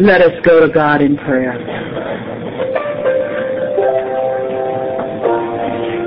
[0.00, 1.52] Let us go to God in prayer.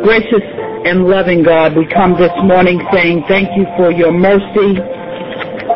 [0.03, 0.41] Gracious
[0.85, 4.81] and loving God, we come this morning saying thank you for your mercy,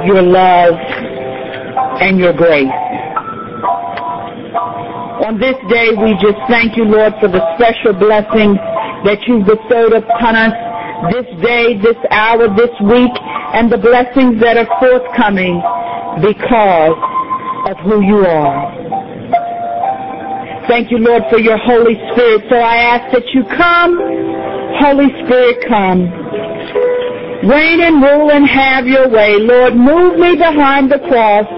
[0.06, 0.74] your love,
[2.02, 2.68] and your grace.
[5.26, 8.56] On this day, we just thank you, Lord, for the special blessing
[9.06, 10.54] that you've bestowed upon us
[11.14, 13.14] this day, this hour, this week,
[13.54, 15.62] and the blessings that are forthcoming
[16.22, 16.98] because
[17.66, 18.72] of who you are.
[20.70, 22.46] Thank you, Lord, for your Holy Spirit.
[22.50, 23.98] So I ask that you come,
[24.78, 26.06] Holy Spirit, come.
[27.50, 29.38] Reign and rule and have your way.
[29.40, 31.50] Lord, move me behind the cross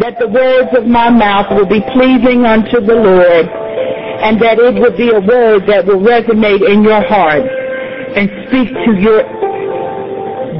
[0.00, 4.74] that the words of my mouth will be pleasing unto the Lord and that it
[4.74, 7.46] will be a word that will resonate in your heart
[8.16, 9.22] and speak to your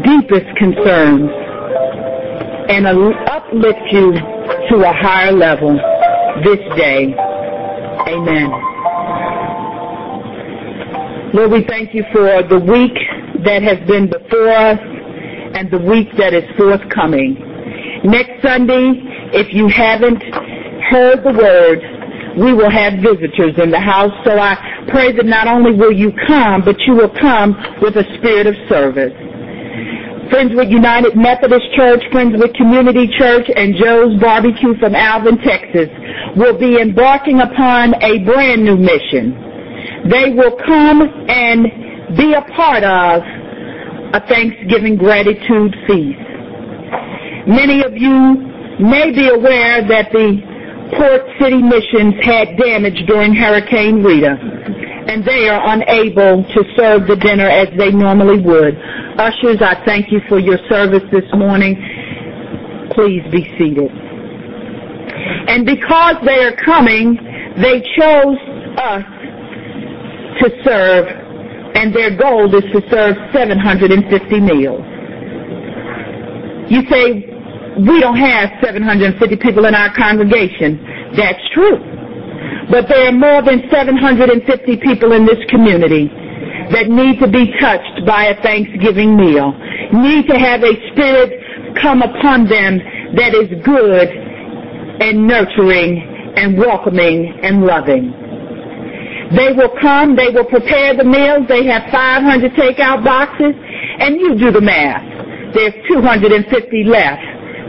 [0.07, 1.31] deepest concerns
[2.71, 4.32] and uplift you
[4.73, 5.77] to a higher level
[6.43, 7.13] this day.
[8.09, 8.49] Amen.
[11.35, 12.97] Lord, we thank you for the week
[13.45, 17.37] that has been before us and the week that is forthcoming.
[18.05, 18.97] Next Sunday,
[19.37, 20.23] if you haven't
[20.89, 21.81] heard the word,
[22.41, 24.13] we will have visitors in the house.
[24.25, 24.57] So I
[24.89, 28.55] pray that not only will you come, but you will come with a spirit of
[28.71, 29.13] service.
[30.33, 35.93] Friendswood United Methodist Church, Friendswood Community Church, and Joe's Barbecue from Alvin, Texas
[36.37, 39.37] will be embarking upon a brand new mission.
[40.09, 43.21] They will come and be a part of
[44.17, 46.25] a Thanksgiving gratitude feast.
[47.47, 48.49] Many of you
[48.81, 50.41] may be aware that the
[50.97, 54.37] Port City missions had damage during Hurricane Rita,
[55.09, 58.77] and they are unable to serve the dinner as they normally would.
[59.19, 61.77] Ushers, I thank you for your service this morning.
[62.95, 63.91] Please be seated.
[65.49, 67.19] And because they are coming,
[67.61, 68.39] they chose
[68.79, 69.05] us
[70.41, 71.07] to serve,
[71.75, 74.81] and their goal is to serve 750 meals.
[76.71, 77.29] You say,
[77.85, 80.81] we don't have 750 people in our congregation.
[81.17, 81.92] That's true.
[82.71, 86.09] But there are more than 750 people in this community
[86.73, 89.53] that need to be touched by a Thanksgiving meal,
[89.93, 92.79] need to have a spirit come upon them
[93.17, 96.01] that is good and nurturing
[96.37, 98.13] and welcoming and loving.
[99.37, 104.37] They will come, they will prepare the meals, they have 500 takeout boxes, and you
[104.39, 105.05] do the math.
[105.55, 107.23] There's 250 left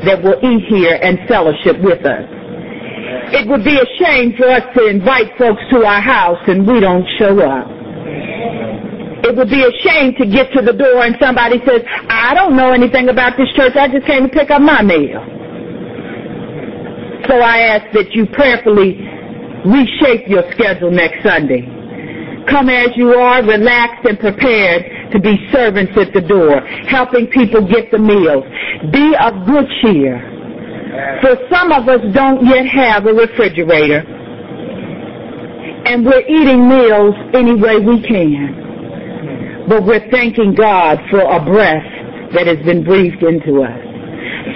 [0.06, 2.43] that will eat here and fellowship with us.
[3.34, 6.80] It would be a shame for us to invite folks to our house and we
[6.80, 7.66] don't show up.
[9.26, 12.56] It would be a shame to get to the door and somebody says, I don't
[12.56, 15.18] know anything about this church, I just came to pick up my meal.
[17.26, 19.02] So I ask that you prayerfully
[19.66, 21.66] reshape your schedule next Sunday.
[22.50, 27.66] Come as you are, relaxed and prepared to be servants at the door, helping people
[27.66, 28.44] get the meals.
[28.92, 30.33] Be of good cheer.
[31.22, 34.04] For some of us don't yet have a refrigerator.
[35.86, 39.66] And we're eating meals any way we can.
[39.68, 41.84] But we're thanking God for a breath
[42.36, 43.80] that has been breathed into us.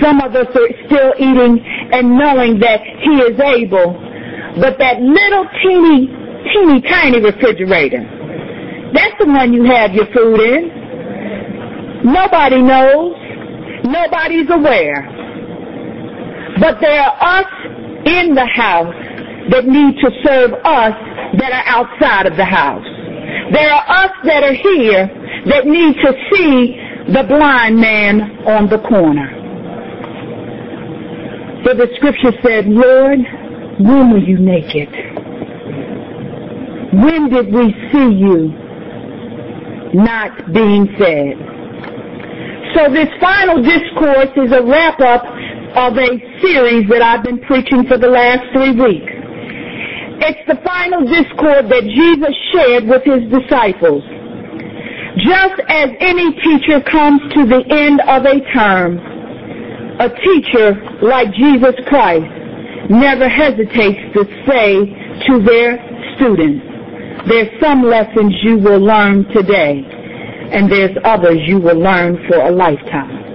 [0.01, 3.93] Some of us are still eating and knowing that He is able,
[4.59, 6.07] but that little teeny,
[6.53, 8.03] teeny tiny refrigerator,
[8.93, 10.71] that's the one you have your food in.
[12.03, 13.15] Nobody knows.
[13.85, 15.17] Nobody's aware.
[16.59, 17.51] But there are us
[18.05, 18.95] in the house
[19.51, 20.95] that need to serve us
[21.37, 22.85] that are outside of the house.
[23.53, 25.07] There are us that are here
[25.47, 26.75] that need to see
[27.13, 29.29] the blind man on the corner.
[31.63, 33.19] For the scripture said, Lord,
[33.79, 34.89] when were you naked?
[36.93, 38.51] When did we see you
[39.93, 41.37] not being fed?
[42.75, 45.23] So this final discourse is a wrap up
[45.75, 49.11] of a series that I've been preaching for the last three weeks.
[50.23, 54.03] It's the final discord that Jesus shared with his disciples.
[55.21, 58.97] Just as any teacher comes to the end of a term,
[59.99, 62.29] a teacher like Jesus Christ
[62.89, 64.85] never hesitates to say
[65.27, 65.77] to their
[66.15, 66.63] students,
[67.27, 69.83] there's some lessons you will learn today,
[70.51, 73.26] and there's others you will learn for a lifetime.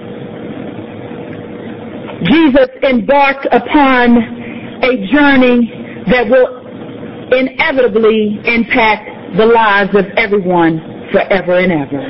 [2.25, 4.17] Jesus embarked upon
[4.83, 5.71] a journey
[6.11, 6.61] that will
[7.33, 12.03] inevitably impact the lives of everyone forever and ever.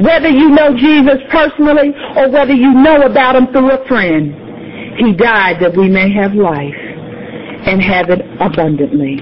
[0.00, 4.34] Whether you know Jesus personally or whether you know about him through a friend,
[4.98, 6.74] he died that we may have life.
[7.66, 9.18] and have it abundantly.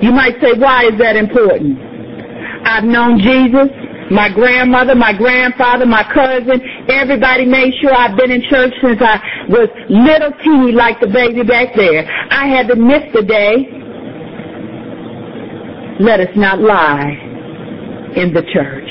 [0.00, 1.78] You might say, why is that important?
[2.64, 3.68] I've known Jesus,
[4.10, 9.20] my grandmother, my grandfather, my cousin, everybody made sure I've been in church since I
[9.48, 12.08] was little teeny like the baby back there.
[12.30, 13.68] I had to miss the day.
[16.00, 17.10] Let us not lie
[18.16, 18.88] in the church.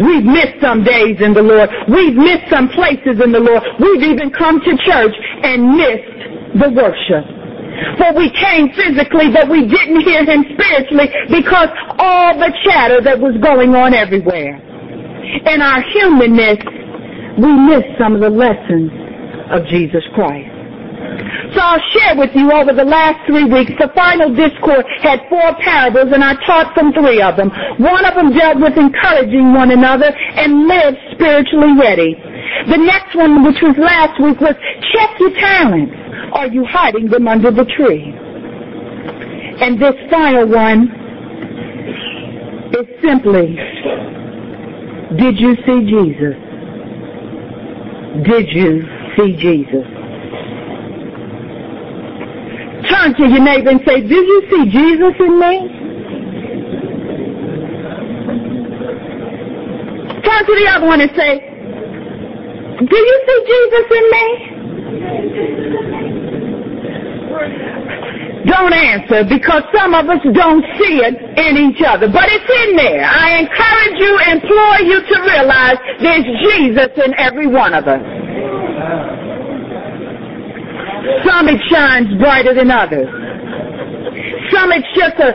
[0.00, 1.70] We've missed some days in the Lord.
[1.88, 3.62] We've missed some places in the Lord.
[3.78, 7.41] We've even come to church and missed the worship.
[7.98, 13.18] For we came physically, but we didn't hear him spiritually because all the chatter that
[13.18, 14.60] was going on everywhere.
[15.46, 16.58] In our humanness,
[17.38, 18.92] we missed some of the lessons
[19.50, 20.52] of Jesus Christ.
[21.52, 25.52] So I'll share with you over the last three weeks, the final discourse had four
[25.60, 27.52] parables and I taught from three of them.
[27.76, 32.16] One of them dealt with encouraging one another and live spiritually ready.
[32.68, 34.54] The next one, which was last week, was
[34.92, 35.94] check your talents.
[36.32, 38.14] Are you hiding them under the tree?
[39.60, 40.90] And this final one
[42.72, 43.56] is simply,
[45.16, 46.36] did you see Jesus?
[48.24, 48.82] Did you
[49.16, 49.86] see Jesus?
[52.90, 55.68] Turn to your neighbor and say, did you see Jesus in me?
[60.24, 61.51] Turn to the other one and say,
[62.88, 64.26] do you see Jesus in me?
[68.46, 72.76] Don't answer because some of us don't see it in each other, but it's in
[72.76, 73.04] there.
[73.06, 78.02] I encourage you, implore you to realize there's Jesus in every one of us.
[81.24, 83.06] Some it shines brighter than others.
[84.50, 85.32] Some it's just a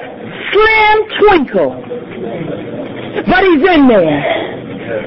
[0.51, 1.83] slim twinkle.
[3.25, 4.47] But he's in there.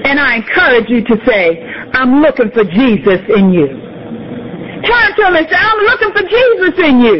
[0.05, 3.67] And I encourage you to say, I'm looking for Jesus in you.
[3.69, 7.19] Turn to him and say, I'm looking for Jesus in you.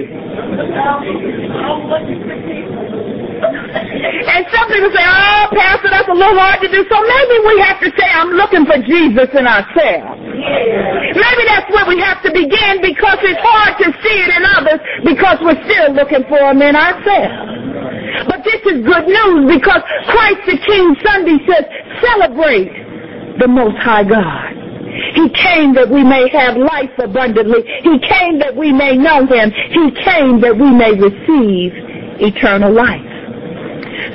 [4.21, 6.85] And some people say, oh, Pastor, that's a little hard to do.
[6.89, 10.21] So maybe we have to say, I'm looking for Jesus in ourselves.
[10.21, 14.81] Maybe that's where we have to begin because it's hard to see it in others
[15.05, 18.27] because we're still looking for him in ourselves.
[18.29, 21.65] But this is good news because Christ the King Sunday says,
[22.01, 22.73] celebrate
[23.39, 24.50] the Most High God.
[25.15, 27.63] He came that we may have life abundantly.
[27.83, 29.51] He came that we may know Him.
[29.51, 31.73] He came that we may receive
[32.23, 33.07] eternal life.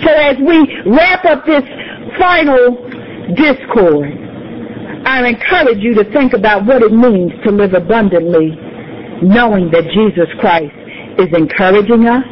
[0.03, 0.57] So as we
[0.87, 1.63] wrap up this
[2.17, 2.79] final
[3.35, 4.13] discourse,
[5.05, 8.57] I encourage you to think about what it means to live abundantly,
[9.21, 10.73] knowing that Jesus Christ
[11.19, 12.25] is encouraging us.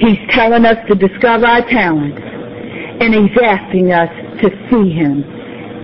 [0.00, 2.20] He's telling us to discover our talents,
[3.00, 4.08] and He's asking us
[4.40, 5.24] to see Him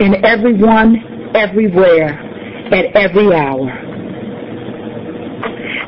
[0.01, 2.19] in everyone, everywhere,
[2.73, 3.69] at every hour.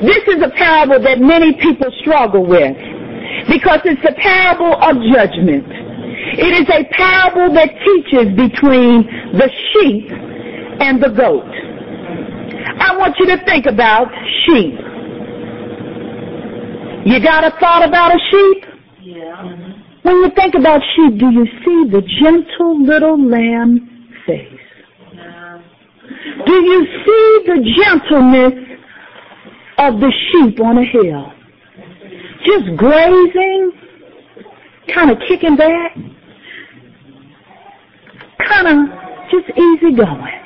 [0.00, 2.76] This is a parable that many people struggle with
[3.50, 5.66] because it's a parable of judgment.
[6.38, 9.02] It is a parable that teaches between
[9.34, 10.12] the sheep
[10.80, 11.50] and the goat.
[12.78, 14.06] I want you to think about
[14.46, 14.78] sheep.
[17.06, 18.64] You got a thought about a sheep?
[19.02, 19.42] Yeah.
[20.02, 24.57] When you think about sheep, do you see the gentle little lamb face?
[26.46, 28.78] Do you see the gentleness
[29.78, 31.32] of the sheep on a hill?
[32.46, 33.72] Just grazing,
[34.94, 35.94] kind of kicking back,
[38.48, 38.76] kind of
[39.30, 40.38] just easy going.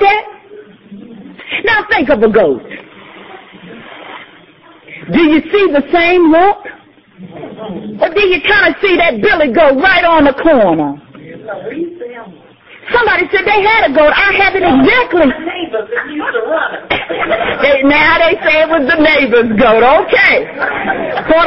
[0.00, 0.24] That?
[1.64, 2.62] Now think of a goat.
[5.12, 6.56] Do you see the same look?
[8.00, 11.03] Or do you kind of see that Billy goat right on the corner?
[12.94, 14.14] Somebody said they had a goat.
[14.14, 15.26] I have it exactly.
[15.26, 16.72] Neighbors that used to run.
[17.64, 19.80] They, now they say it was the neighbor's goat.
[19.80, 20.44] Okay.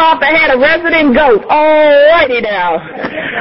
[0.08, 1.46] Off I had a resident goat.
[1.46, 2.78] Alrighty now.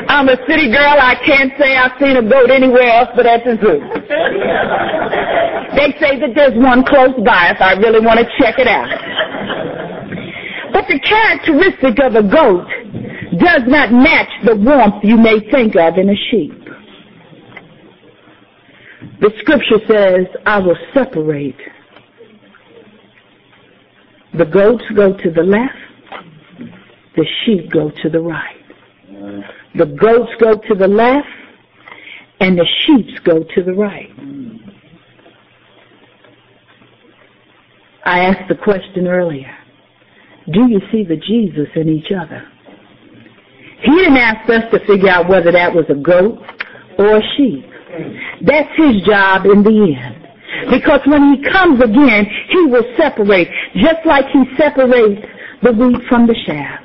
[0.09, 0.97] I'm a city girl.
[0.99, 3.81] I can't say I've seen a goat anywhere else but at the zoo.
[5.79, 8.89] They say that there's one close by if I really want to check it out.
[10.73, 12.67] But the characteristic of a goat
[13.39, 16.66] does not match the warmth you may think of in a sheep.
[19.21, 21.57] The scripture says, I will separate.
[24.37, 25.75] The goats go to the left,
[27.17, 28.63] the sheep go to the right.
[29.75, 31.27] The goats go to the left,
[32.41, 34.11] and the sheep go to the right.
[38.05, 39.53] I asked the question earlier.
[40.53, 42.47] Do you see the Jesus in each other?
[43.83, 46.39] He didn't ask us to figure out whether that was a goat
[46.99, 47.65] or a sheep.
[48.43, 50.23] That's his job in the end.
[50.71, 55.23] Because when he comes again, he will separate, just like he separates
[55.63, 56.81] the wheat from the chaff.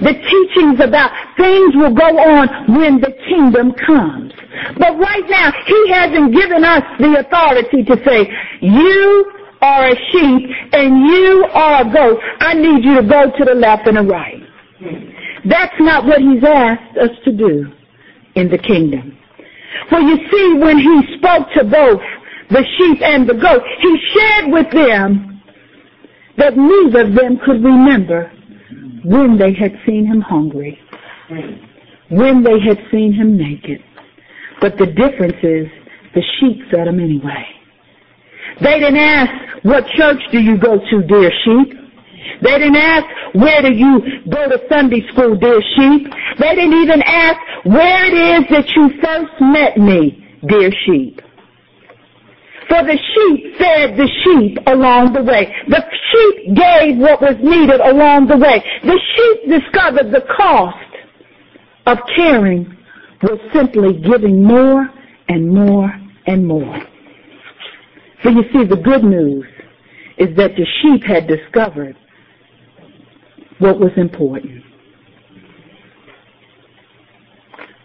[0.00, 4.32] The teachings about things will go on when the kingdom comes.
[4.78, 8.30] But right now, he hasn't given us the authority to say,
[8.62, 12.18] you are a sheep and you are a goat.
[12.40, 14.42] I need you to go to the left and the right.
[15.44, 17.66] That's not what he's asked us to do
[18.34, 19.17] in the kingdom.
[19.88, 22.00] For you see, when he spoke to both
[22.50, 25.42] the sheep and the goat, he shared with them
[26.36, 28.32] that neither of them could remember
[29.04, 30.78] when they had seen him hungry,
[32.08, 33.82] when they had seen him naked.
[34.60, 35.66] But the difference is
[36.14, 37.44] the sheep fed him anyway.
[38.60, 41.77] They didn't ask, what church do you go to, dear sheep?
[42.42, 46.06] They didn't ask, where do you go to Sunday school, dear sheep?
[46.38, 51.20] They didn't even ask, where it is that you first met me, dear sheep.
[52.68, 55.54] For the sheep fed the sheep along the way.
[55.68, 55.82] The
[56.12, 58.62] sheep gave what was needed along the way.
[58.84, 60.76] The sheep discovered the cost
[61.86, 62.76] of caring
[63.22, 64.88] was simply giving more
[65.28, 65.90] and more
[66.26, 66.78] and more.
[68.22, 69.46] For you see, the good news
[70.18, 71.96] is that the sheep had discovered
[73.58, 74.64] what was important.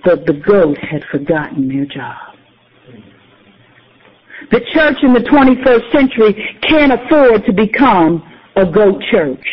[0.04, 2.18] But the goat had forgotten their job.
[4.52, 8.22] The church in the 21st century can't afford to become
[8.56, 9.46] a goat church.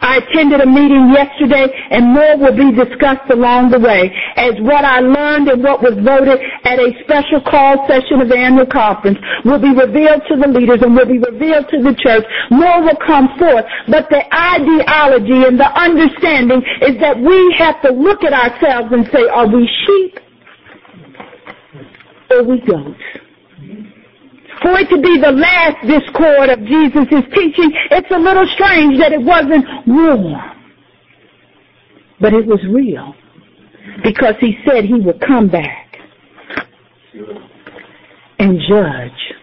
[0.00, 4.84] I attended a meeting yesterday and more will be discussed along the way as what
[4.84, 9.18] I learned and what was voted at a special call session of the annual conference
[9.44, 12.24] will be revealed to the leaders and will be revealed to the church.
[12.50, 13.64] More will come forth.
[13.88, 19.06] But the ideology and the understanding is that we have to look at ourselves and
[19.12, 20.18] say, are we sheep
[22.30, 23.25] or we goats?
[24.62, 29.12] For it to be the last discord of Jesus' teaching, it's a little strange that
[29.12, 30.34] it wasn't warm.
[32.20, 33.14] But it was real.
[34.02, 35.98] Because he said he would come back
[38.38, 39.34] and judge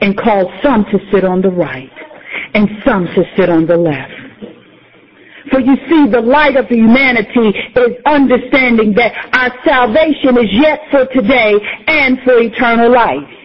[0.00, 1.90] and cause some to sit on the right
[2.54, 4.12] and some to sit on the left.
[5.50, 11.06] For you see, the light of humanity is understanding that our salvation is yet for
[11.12, 11.54] today
[11.86, 13.35] and for eternal life.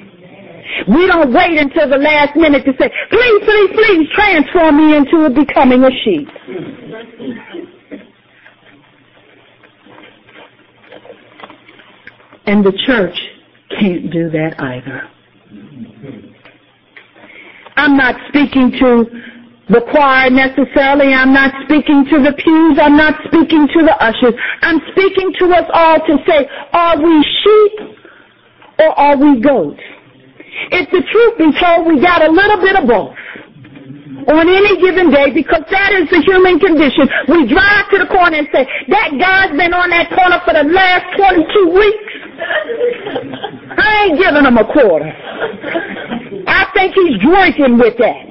[0.87, 5.29] We don't wait until the last minute to say, please, please, please transform me into
[5.29, 6.27] becoming a sheep.
[12.45, 13.17] And the church
[13.79, 15.07] can't do that either.
[17.77, 19.05] I'm not speaking to
[19.69, 21.13] the choir necessarily.
[21.13, 22.77] I'm not speaking to the pews.
[22.81, 24.33] I'm not speaking to the ushers.
[24.61, 27.97] I'm speaking to us all to say, are we sheep
[28.79, 29.81] or are we goats?
[30.72, 33.15] If the truth be told, we got a little bit of both
[34.27, 37.10] on any given day because that is the human condition.
[37.27, 40.63] We drive to the corner and say, that guy's been on that corner for the
[40.70, 42.13] last 22 weeks.
[43.77, 45.10] I ain't giving him a quarter.
[46.48, 48.25] I think he's drinking with that.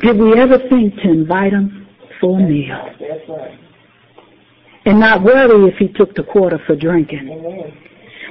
[0.00, 1.86] Did we ever think to invite him
[2.20, 2.76] for a meal?
[4.84, 7.28] And not worry if he took the quarter for drinking.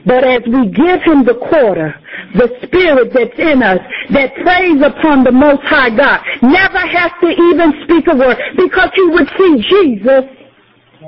[0.06, 1.96] But as we give him the quarter,
[2.36, 3.80] the spirit that's in us
[4.12, 8.90] that prays upon the Most High God never has to even speak a word because
[8.96, 10.26] he would see Jesus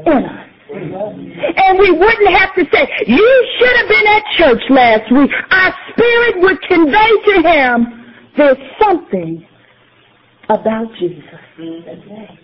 [0.05, 0.49] in us.
[0.73, 5.31] And we wouldn't have to say, you should have been at church last week.
[5.51, 8.03] Our spirit would convey to him,
[8.35, 9.45] there's something
[10.49, 11.23] about Jesus.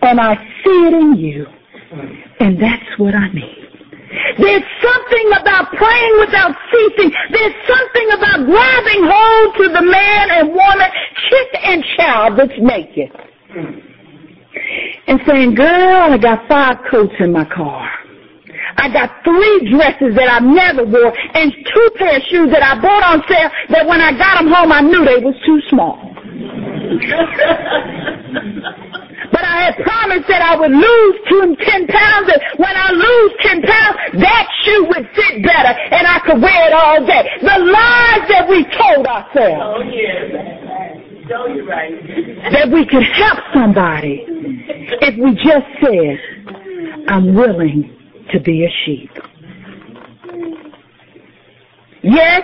[0.02, 1.46] And I see it in you.
[2.38, 3.69] And that's what I need.
[4.10, 7.12] There's something about praying without ceasing.
[7.30, 10.90] There's something about grabbing hold to the man and woman,
[11.30, 13.10] chick and child that's naked.
[15.06, 17.88] And saying, girl, I got five coats in my car.
[18.76, 22.80] I got three dresses that I never wore and two pair of shoes that I
[22.80, 25.98] bought on sale that when I got them home I knew they was too small.
[29.50, 33.62] I had promised that I would lose two, 10 pounds, and when I lose 10
[33.62, 37.26] pounds, that shoe would fit better, and I could wear it all day.
[37.42, 39.58] The lies that we told ourselves.
[39.58, 39.82] Oh.
[41.30, 41.94] No, you're right.
[42.52, 47.96] That we could help somebody if we just said, I'm willing
[48.32, 49.10] to be a sheep.
[52.02, 52.42] Yes,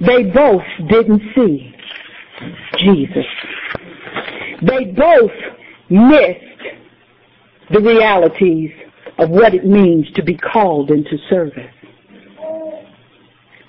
[0.00, 1.74] they both didn't see
[2.78, 3.26] Jesus.
[4.66, 5.30] They both
[5.90, 6.62] missed
[7.70, 8.70] the realities
[9.18, 11.74] of what it means to be called into service.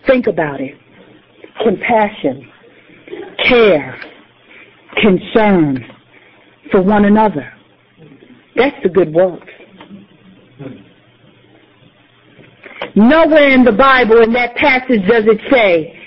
[0.07, 0.75] Think about it.
[1.63, 2.51] Compassion,
[3.47, 3.99] care,
[5.01, 5.85] concern
[6.71, 7.51] for one another.
[8.55, 9.47] That's the good works.
[12.95, 15.99] Nowhere in the Bible in that passage does it say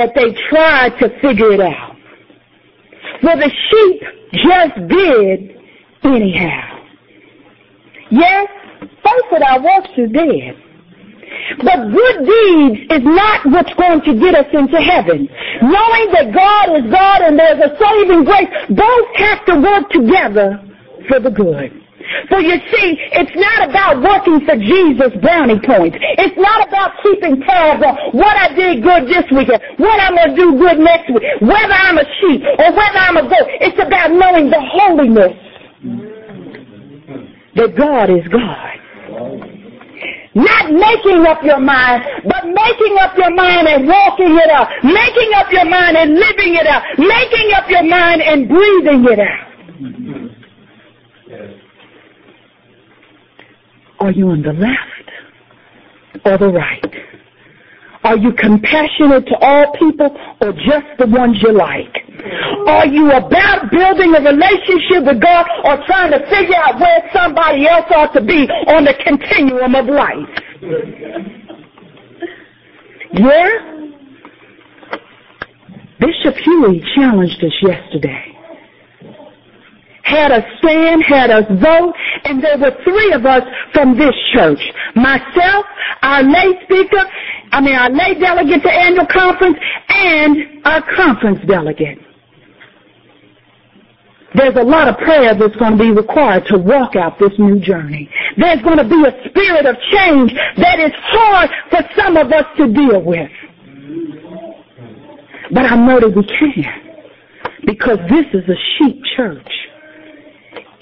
[0.00, 1.94] that they tried to figure it out.
[3.22, 4.00] Well, the sheep
[4.32, 5.60] just did
[6.02, 6.80] anyhow.
[8.10, 8.48] Yes,
[8.80, 10.56] faith without works is dead.
[11.58, 15.28] But good deeds is not what's going to get us into heaven.
[15.60, 20.64] Knowing that God is God and there's a saving grace, both have to work together
[21.08, 21.79] for the good.
[22.28, 25.96] For you see, it's not about working for Jesus brownie points.
[26.18, 30.30] It's not about keeping tabs on what I did good this weekend, what I'm going
[30.30, 33.48] to do good next week, whether I'm a sheep or whether I'm a goat.
[33.62, 35.34] It's about knowing the holiness
[37.56, 38.70] that God is God.
[40.34, 44.68] Not making up your mind, but making up your mind and walking it out.
[44.84, 46.82] Making up your mind and living it out.
[46.98, 49.50] Making up your mind and breathing it out.
[54.00, 55.10] Are you on the left
[56.24, 56.94] or the right?
[58.02, 61.94] Are you compassionate to all people or just the ones you like?
[62.66, 67.68] Are you about building a relationship with God or trying to figure out where somebody
[67.68, 70.28] else ought to be on the continuum of life?
[73.12, 73.76] Yeah?
[76.00, 78.30] Bishop Huie challenged us yesterday
[80.10, 84.60] had us stand, had us vote, and there were three of us from this church.
[84.94, 85.66] Myself,
[86.02, 87.04] our lay speaker,
[87.52, 89.56] I mean our lay delegate to annual conference,
[89.88, 91.98] and our conference delegate.
[94.34, 97.58] There's a lot of prayer that's going to be required to walk out this new
[97.58, 98.08] journey.
[98.36, 102.44] There's going to be a spirit of change that is hard for some of us
[102.58, 103.30] to deal with.
[105.52, 106.90] But I know that we can
[107.66, 109.50] because this is a sheep church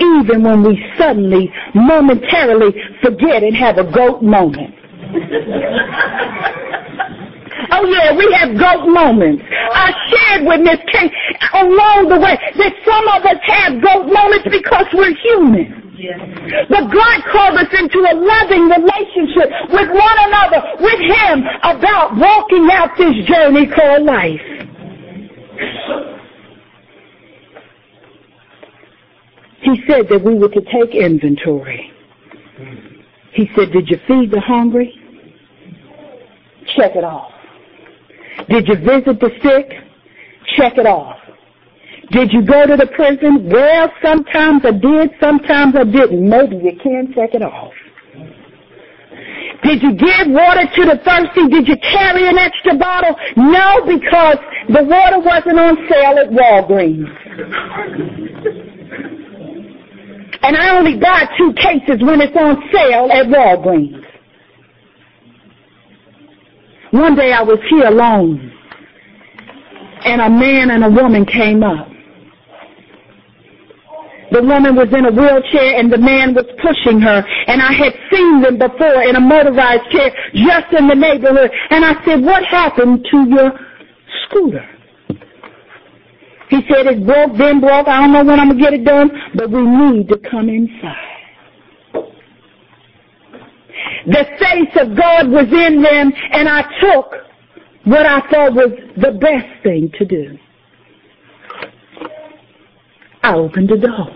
[0.00, 4.74] even when we suddenly, momentarily forget and have a goat moment.
[7.72, 9.42] oh yeah, we have goat moments.
[9.74, 11.12] I shared with Miss Kate
[11.54, 15.88] along the way that some of us have goat moments because we're human.
[16.68, 22.68] But God called us into a loving relationship with one another, with Him, about walking
[22.70, 24.40] out this journey called life.
[29.62, 31.92] He said that we were to take inventory.
[33.32, 34.94] He said, did you feed the hungry?
[36.76, 37.32] Check it off.
[38.48, 39.70] Did you visit the sick?
[40.56, 41.16] Check it off.
[42.10, 43.50] Did you go to the prison?
[43.50, 46.26] Well, sometimes I did, sometimes I didn't.
[46.28, 47.72] Maybe you can check it off.
[49.62, 51.48] Did you give water to the thirsty?
[51.48, 53.14] Did you carry an extra bottle?
[53.36, 57.08] No, because the water wasn't on sale at Walgreens.
[60.48, 64.02] And I only buy two cases when it's on sale at Walgreens.
[66.90, 68.50] One day I was here alone,
[70.06, 71.88] and a man and a woman came up.
[74.32, 77.22] The woman was in a wheelchair and the man was pushing her.
[77.46, 81.50] And I had seen them before in a motorized chair just in the neighborhood.
[81.68, 83.52] And I said, what happened to your
[84.24, 84.77] scooter?
[86.50, 87.88] He said it's broke, then broke.
[87.88, 90.48] I don't know when I'm going to get it done, but we need to come
[90.48, 91.18] inside.
[94.06, 97.12] The face of God was in them, and I took
[97.84, 100.38] what I thought was the best thing to do.
[103.22, 104.08] I opened the door.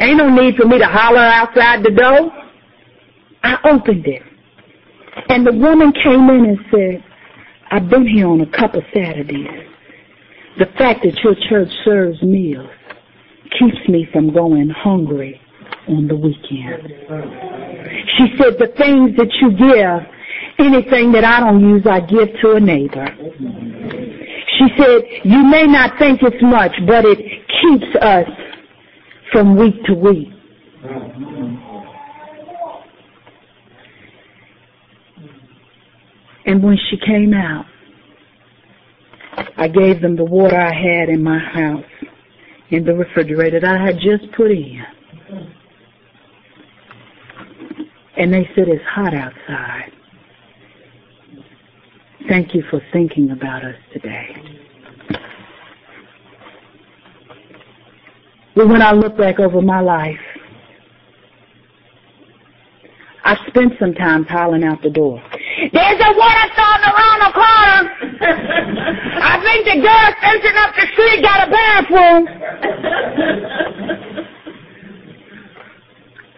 [0.00, 2.30] Ain't no need for me to holler outside the door.
[3.42, 4.22] I opened it.
[5.28, 7.04] And the woman came in and said,
[7.70, 9.68] I've been here on a couple Saturdays.
[10.58, 12.68] The fact that your church serves meals
[13.58, 15.40] keeps me from going hungry
[15.88, 16.88] on the weekend.
[18.16, 20.06] She said, the things that you give,
[20.58, 23.06] anything that I don't use, I give to a neighbor.
[24.58, 27.18] She said, you may not think it's much, but it
[27.62, 28.28] keeps us
[29.32, 30.28] from week to week.
[36.44, 37.66] And when she came out,
[39.56, 41.84] I gave them the water I had in my house
[42.70, 44.82] in the refrigerator that I had just put in.
[48.16, 49.92] And they said, it's hot outside.
[52.28, 54.36] Thank you for thinking about us today.
[58.54, 60.20] But when I look back over my life,
[63.24, 65.22] I spent some time piling out the door.
[65.72, 67.51] There's a water fountain around the corner.
[68.24, 72.28] I think the girl fencing up the street got a bathroom.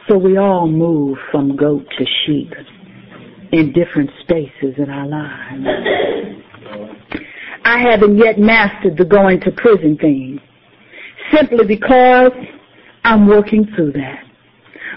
[0.09, 2.53] So we all move from goat to sheep
[3.53, 5.65] in different spaces in our lives.
[7.65, 10.41] I haven't yet mastered the going to prison thing
[11.33, 12.33] simply because
[13.05, 14.25] I'm working through that.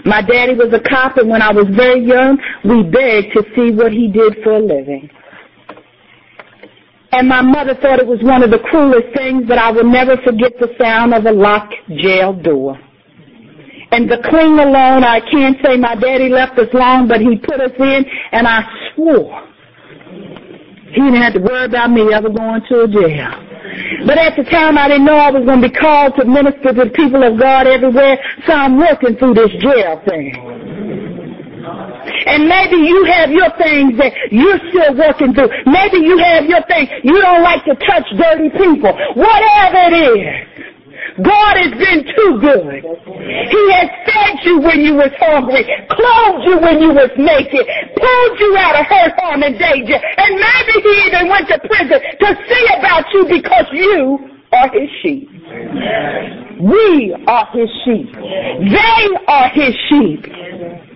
[0.04, 3.74] My daddy was a cop and when I was very young, we begged to see
[3.74, 5.10] what he did for a living.
[7.12, 10.16] And my mother thought it was one of the cruelest things, but I will never
[10.24, 12.78] forget the sound of a locked jail door.
[13.90, 17.60] And the cling alone, I can't say my daddy left us long, but he put
[17.60, 18.60] us in, and I
[18.94, 19.48] swore
[20.88, 23.32] he didn't have to worry about me ever going to a jail.
[24.06, 26.72] But at the time, I didn't know I was going to be called to minister
[26.72, 31.07] to the people of God everywhere, so I'm working through this jail thing.
[32.26, 35.50] And maybe you have your things that you're still working through.
[35.66, 36.88] Maybe you have your things.
[37.04, 38.92] You don't like to touch dirty people.
[39.14, 40.68] Whatever it is.
[41.22, 42.84] God has been too good.
[42.84, 47.66] He has fed you when you was hungry, clothed you when you was naked,
[47.96, 49.98] pulled you out of hurt, harm, and danger.
[49.98, 54.18] And maybe he even went to prison to see about you because you
[54.52, 55.28] are his sheep.
[56.60, 58.12] We are his sheep.
[58.14, 60.87] They are his sheep.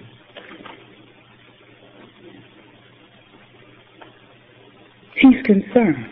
[5.23, 6.07] He's concerned.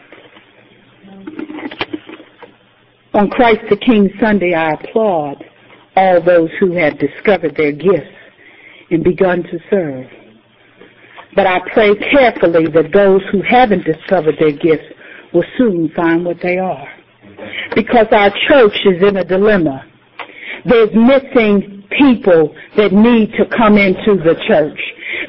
[3.12, 5.44] On Christ the King Sunday, I applaud
[5.96, 8.14] all those who have discovered their gifts
[8.92, 10.06] and begun to serve.
[11.34, 14.86] But I pray carefully that those who haven't discovered their gifts
[15.34, 16.88] will soon find what they are.
[17.74, 19.86] Because our church is in a dilemma.
[20.64, 24.80] There's missing people that need to come into the church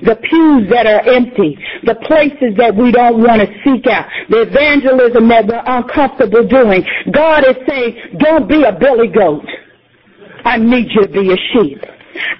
[0.03, 4.41] the pews that are empty, the places that we don't want to seek out, the
[4.41, 6.83] evangelism that we're uncomfortable doing.
[7.13, 9.45] God is saying, don't be a billy goat.
[10.43, 11.83] I need you to be a sheep.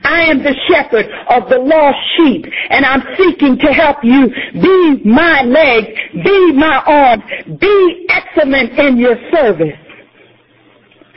[0.03, 5.01] I am the shepherd of the lost sheep, and I'm seeking to help you be
[5.05, 7.23] my legs, be my arms,
[7.59, 9.77] be excellent in your service.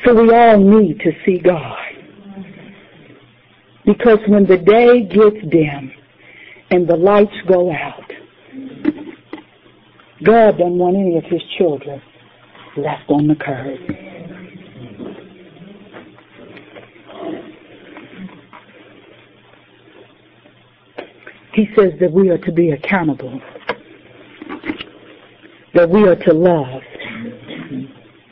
[0.05, 1.84] So we all need to see God.
[3.85, 5.93] Because when the day gets dim,
[6.71, 8.11] and the lights go out.
[10.25, 12.01] God doesn't want any of his children
[12.77, 13.79] left on the curb.
[21.53, 23.41] He says that we are to be accountable,
[25.75, 26.83] that we are to love,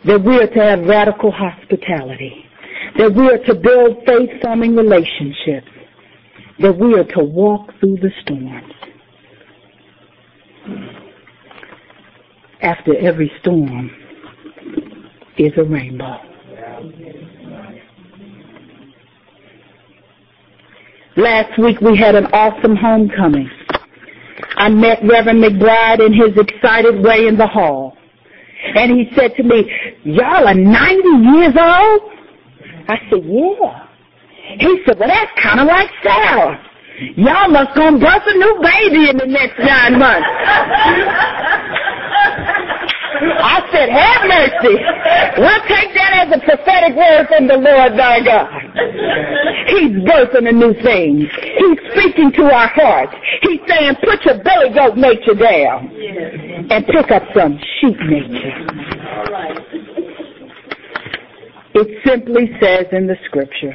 [0.04, 2.44] that we are to have radical hospitality,
[2.98, 5.68] that we are to build faith-forming relationships,
[6.58, 8.72] that we are to walk through the storms.
[12.60, 13.90] After every storm
[15.36, 16.18] is a rainbow.
[21.16, 23.50] Last week we had an awesome homecoming.
[24.56, 27.96] I met Reverend McBride in his excited way in the hall.
[28.74, 29.70] And he said to me,
[30.04, 32.21] y'all are 90 years old?
[32.88, 33.86] I said, yeah.
[34.58, 36.58] He said, well, that's kind of like Sarah.
[37.16, 40.28] Y'all must gonna birth a new baby in the next nine months.
[43.22, 44.76] I said, have mercy.
[45.38, 48.50] We'll take that as a prophetic word from the Lord thy God.
[49.68, 51.28] He's birthing a new thing.
[51.30, 53.14] He's speaking to our hearts.
[53.42, 55.88] He's saying, put your belly goat nature down
[56.70, 58.61] and pick up some sheep nature.
[61.74, 63.72] It simply says in the scripture,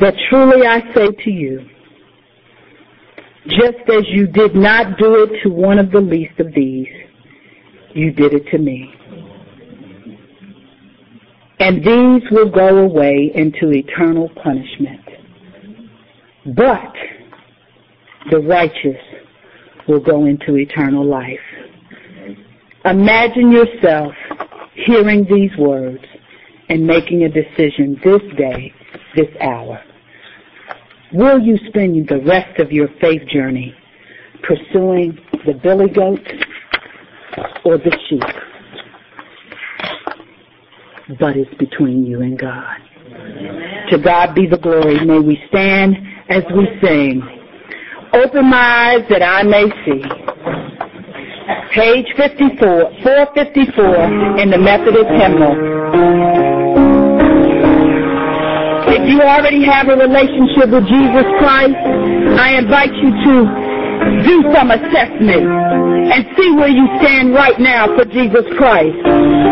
[0.00, 1.68] that truly I say to you,
[3.48, 6.88] just as you did not do it to one of the least of these,
[7.94, 8.92] you did it to me.
[11.60, 15.00] And these will go away into eternal punishment.
[16.56, 16.92] But
[18.30, 19.00] the righteous
[19.86, 21.38] will go into eternal life.
[22.84, 24.12] Imagine yourself
[24.74, 26.04] hearing these words
[26.68, 28.72] and making a decision this day,
[29.16, 29.82] this hour.
[31.12, 33.74] Will you spend the rest of your faith journey
[34.42, 36.20] pursuing the billy goat
[37.64, 38.22] or the sheep?
[41.18, 42.76] But it's between you and God.
[43.06, 43.86] Amen.
[43.90, 45.04] To God be the glory.
[45.04, 45.96] May we stand
[46.28, 47.22] as we sing.
[48.12, 50.33] Open my eyes that I may see.
[51.74, 55.58] Page 54, 454 in the Methodist hymnal.
[58.94, 61.74] If you already have a relationship with Jesus Christ,
[62.38, 63.34] I invite you to
[64.22, 65.50] do some assessment
[66.14, 68.94] and see where you stand right now for Jesus Christ.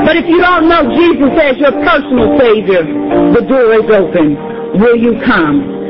[0.07, 2.87] But if you don't know Jesus as your personal Savior,
[3.35, 4.39] the door is open.
[4.79, 5.82] Will you come?